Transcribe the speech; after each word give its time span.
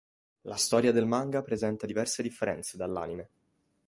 La 0.45 0.55
storia 0.55 0.91
del 0.91 1.05
manga 1.05 1.43
presenta 1.43 1.85
diverse 1.85 2.23
differenze 2.23 2.75
dall'anime. 2.75 3.29